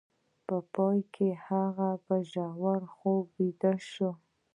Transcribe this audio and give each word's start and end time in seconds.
په 0.47 0.55
پای 0.73 0.99
کې 1.13 1.29
هغه 1.47 1.89
په 2.05 2.15
ژور 2.31 2.81
خوب 2.93 3.25
ویده 3.37 3.73
شو 3.89 4.11